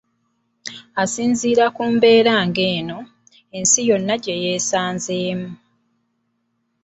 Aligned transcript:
Asinziira 1.03 1.65
ku 1.75 1.83
mbeera 1.93 2.35
ng'eno, 2.47 2.99
ensi 3.57 3.79
yonna 3.89 4.15
gye 4.23 4.35
yeesanzeemu 4.43 5.49